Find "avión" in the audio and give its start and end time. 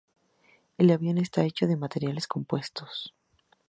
0.89-1.19